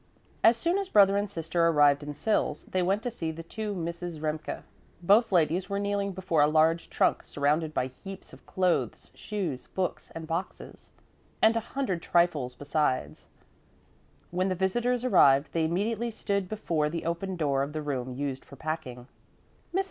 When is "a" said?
6.41-6.47, 11.55-11.59